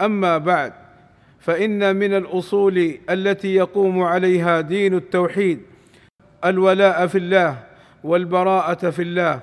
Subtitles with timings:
[0.00, 0.72] أما بعد
[1.40, 5.60] فإن من الأصول التي يقوم عليها دين التوحيد
[6.44, 7.56] الولاء في الله
[8.04, 9.40] والبراءة في الله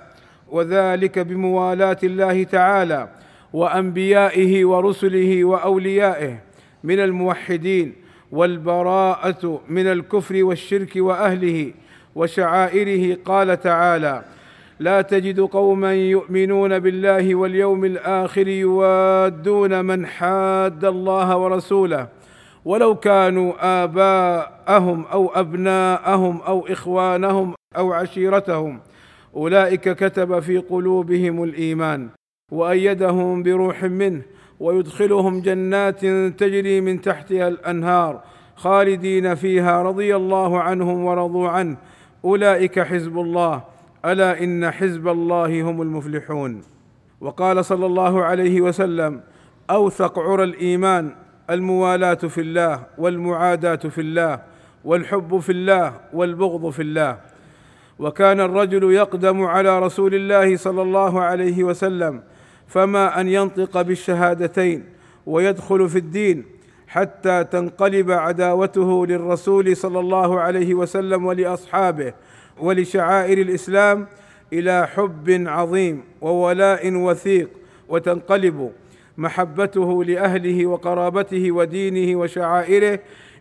[0.50, 3.10] وذلك بموالاة الله تعالى
[3.54, 6.40] وأنبيائه ورسله وأوليائه
[6.84, 7.94] من الموحدين
[8.32, 11.74] والبراءة من الكفر والشرك وأهله
[12.16, 14.24] وشعائره قال تعالى
[14.80, 22.08] لا تجد قوما يؤمنون بالله واليوم الآخر يوادون من حاد الله ورسوله.
[22.66, 23.54] ولو كانوا
[23.84, 28.80] آباءهم أو أبناءهم أو إخوانهم أو عشيرتهم
[29.36, 32.10] أولئك كتب في قلوبهم الإيمان
[32.52, 34.22] وأيدهم بروح منه
[34.60, 36.06] ويدخلهم جنات
[36.40, 38.22] تجري من تحتها الأنهار
[38.56, 41.78] خالدين فيها رضي الله عنهم ورضوا عنه.
[42.26, 43.77] أولئك حزب الله.
[44.06, 46.62] ألا إن حزب الله هم المفلحون.
[47.22, 49.22] وقال صلى الله عليه وسلم
[49.70, 51.16] أوثق عرى الإيمان
[51.50, 54.40] الموالاة في الله والمعاداة في الله
[54.86, 57.18] والحب في الله والبغض في الله.
[58.00, 62.22] وكان الرجل يقدم على رسول الله صلى الله عليه وسلم
[62.68, 64.84] فما أن ينطق بالشهادتين
[65.26, 66.46] ويدخل في الدين
[66.88, 72.14] حتى تنقلب عداوته للرسول صلى الله عليه وسلم ولأصحابه
[72.60, 74.08] ولشعائر الإسلام
[74.54, 77.50] إلى حب عظيم وولاء وثيق
[77.90, 78.72] وتنقلب
[79.18, 83.00] محبته لأهله وقرابته ودينه وشعائره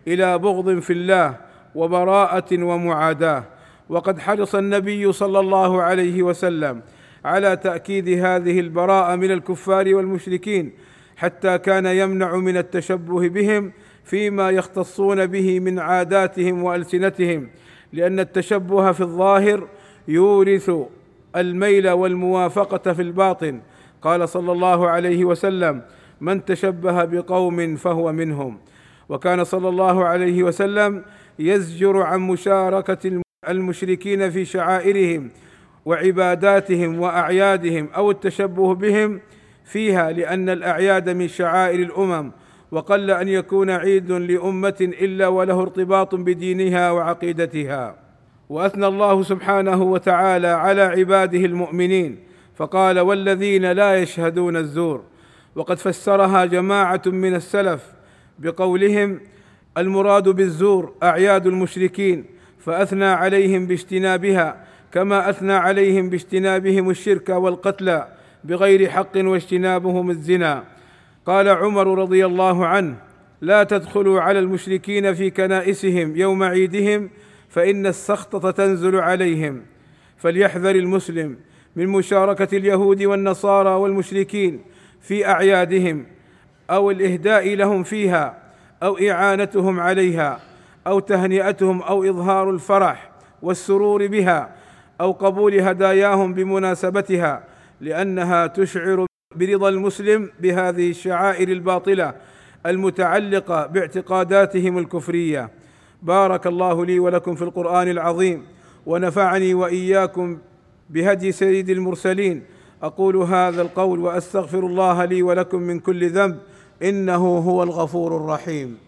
[0.09, 1.37] إلى بغض في الله
[1.75, 3.45] وبراءة ومعاداة.
[3.89, 6.81] وقد حرص النبي صلى الله عليه وسلم
[7.25, 10.73] على تأكيد هذه البراءة من الكفار والمشركين
[11.17, 13.73] حتى كان يمنع من التشبه بهم
[14.05, 17.49] فيما يختصون به من عاداتهم وألسنتهم.
[17.93, 19.69] لأن التشبه في الظاهر
[20.09, 20.71] يورث
[21.37, 23.61] الميل والموافقة في الباطن.
[24.03, 25.83] قال صلى الله عليه وسلم
[26.21, 28.59] من تشبه بقوم فهو منهم.
[29.09, 31.05] وكان صلى الله عليه وسلم
[31.39, 35.31] يزجر عن مشاركة المشركين في شعائرهم
[35.85, 39.21] وعباداتهم وأعيادهم أو التشبه بهم
[39.65, 42.31] فيها لأن الأعياد من شعائر الأمم
[42.77, 47.97] وقل أن يكون عيد لأمة إلا وله ارتباط بدينها وعقيدتها.
[48.49, 52.19] وأثنى الله سبحانه وتعالى على عباده المؤمنين
[52.57, 55.03] فقال والذين لا يشهدون الزور.
[55.55, 57.93] وقد فسرها جماعة من السلف
[58.39, 59.21] بقولهم
[59.79, 62.25] المراد بالزور أعياد المشركين
[62.59, 68.03] فأثنى عليهم باجتنابها كما أثنى عليهم باجتنابهم الشرك والقتل
[68.45, 70.76] بغير حق واجتنابهم الزنا.
[71.27, 72.97] قال عمر رضي الله عنه
[73.41, 77.11] لا تدخلوا على المشركين في كنائسهم يوم عيدهم
[77.49, 79.63] فإن السخطه تنزل عليهم.
[80.17, 81.37] فليحذر المسلم
[81.77, 84.61] من مشاركة اليهود والنصارى والمشركين
[85.01, 86.07] في أعيادهم
[86.71, 88.39] أو الإهداء لهم فيها
[88.83, 90.41] أو إعانتهم عليها
[90.87, 93.11] أو تهنئتهم أو إظهار الفرح
[93.43, 94.55] والسرور بها
[95.01, 97.45] أو قبول هداياهم بمناسبتها
[97.81, 99.07] لأنها تشعر
[99.39, 102.15] برضا المسلم بهذه الشعائر الباطلة
[102.67, 105.51] المتعلقة باعتقاداتهم الكفرية.
[106.03, 108.43] بارك الله لي ولكم في القرآن العظيم
[108.87, 110.39] ونفعني وإياكم
[110.91, 112.43] بهدي سيد المرسلين.
[112.83, 116.39] أقول هذا القول وأستغفر الله لي ولكم من كل ذنب
[116.83, 118.79] إنه هو الغفور الرحيم.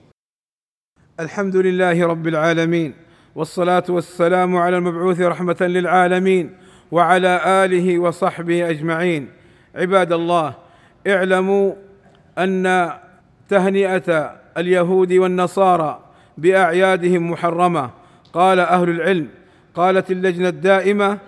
[1.20, 2.94] الحمد لله رب العالمين
[3.34, 6.50] والصلاة والسلام على المبعوث رحمة للعالمين
[6.92, 9.37] وعلى آله وصحبه أجمعين.
[9.74, 10.54] عباد الله
[11.06, 11.72] اعلموا
[12.38, 12.90] أن
[13.48, 16.00] تهنئة اليهود والنصارى
[16.38, 17.90] بأعيادهم محرمة.
[18.32, 19.28] قال أهل العلم
[19.74, 21.18] قالت اللجنة الدائمة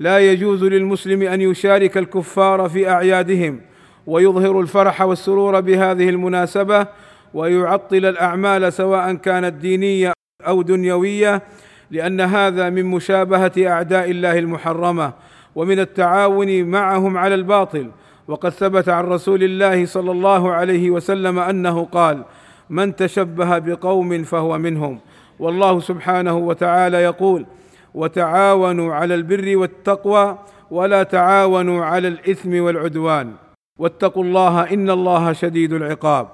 [0.00, 3.60] لا يجوز للمسلم أن يشارك الكفار في أعيادهم
[4.06, 6.86] ويظهر الفرح والسرور بهذه المناسبة
[7.34, 10.12] ويعطل الأعمال سواء كانت دينية
[10.46, 11.42] أو دنيوية
[11.90, 15.12] لأن هذا من مشابهة أعداء الله المحرمة.
[15.58, 17.90] ومن التعاون معهم على الباطل.
[18.28, 22.24] وقد ثبت عن رسول الله صلى الله عليه وسلم أنه قال
[22.70, 24.98] من تشبه بقوم فهو منهم.
[25.38, 27.46] والله سبحانه وتعالى يقول
[27.94, 30.38] وتعاونوا على البر والتقوى
[30.70, 33.32] ولا تعاونوا على الإثم والعدوان.
[33.78, 36.28] واتقوا الله إن الله شديد العقاب.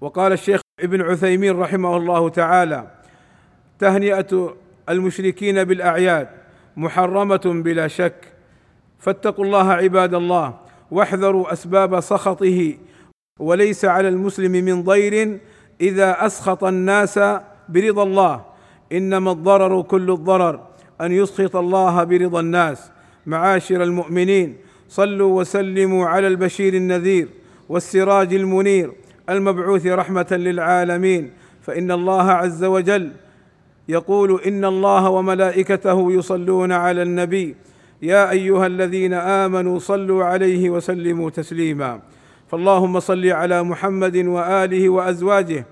[0.00, 2.84] وقال الشيخ ابن عثيمين رحمه الله تعالى
[3.78, 4.54] تهنئة
[4.88, 6.37] المشركين بالأعياد
[6.78, 8.32] محرمة بلا شك.
[8.98, 10.54] فاتقوا الله عباد الله
[10.90, 12.74] واحذروا أسباب سخطه.
[13.38, 15.38] وليس على المسلم من ضير
[15.80, 17.18] إذا أسخط الناس
[17.68, 18.44] برضا الله.
[18.92, 20.60] إنما الضرر كل الضرر
[21.00, 22.90] أن يسخط الله برضا الناس.
[23.26, 24.56] معاشر المؤمنين
[24.88, 27.28] صلوا وسلموا على البشير النذير
[27.68, 28.92] والسراج المنير
[29.28, 31.32] المبعوث رحمة للعالمين.
[31.62, 33.12] فإن الله عز وجل
[33.88, 37.56] يقول إن الله وملائكته يصلون على النبي.
[38.02, 42.00] يا أيها الذين آمنوا صلوا عليه وسلموا تسليما.
[42.48, 45.66] فاللهم صل على محمد وآله وأزواجه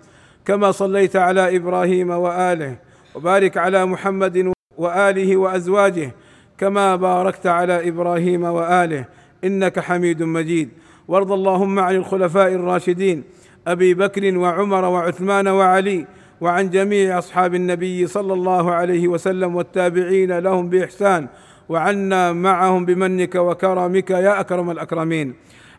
[0.45, 2.77] كما صليت على إبراهيم وآله
[3.15, 6.15] وبارك على محمد وآله وأزواجه
[6.59, 9.05] كما باركت على إبراهيم وآله
[9.45, 10.69] إنك حميد مجيد.
[11.09, 13.25] وارض اللهم عن الخلفاء الراشدين
[13.67, 16.07] أبي بكر وعمر وعثمان وعلي
[16.41, 21.29] وعن جميع أصحاب النبي صلى الله عليه وسلم والتابعين لهم بإحسان
[21.69, 25.35] وعنا معهم بمنك وكرمك يا أكرم الأكرمين.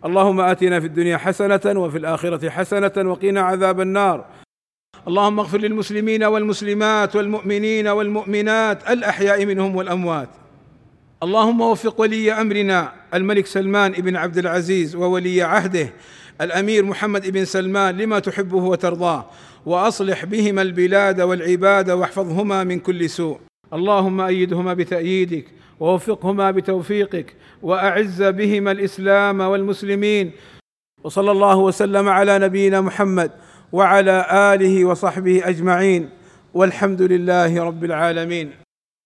[0.06, 4.26] اللهم آتنا في الدنيا حسنة وفي الآخرة حسنة وقنا عذاب النار.
[5.08, 10.30] اللهم اغفر للمسلمين والمسلمات والمؤمنين والمؤمنات الأحياء منهم والأموات.
[11.24, 15.90] اللهم وفق ولي أمرنا الملك سلمان بن عبد العزيز وولي عهده
[16.42, 19.26] الأمير محمد بن سلمان لما تحبه وترضاه
[19.66, 23.40] وأصلح بهما البلاد والعباد واحفظهما من كل سوء.
[23.74, 25.46] اللهم أيدهما بتأييدك
[25.80, 30.32] ووفقهما بتوفيقك وأعز بهما الإسلام والمسلمين.
[31.04, 33.32] وصلى الله وسلم على نبينا محمد
[33.72, 36.10] وعلى آله وصحبه أجمعين.
[36.54, 38.67] والحمد لله رب العالمين.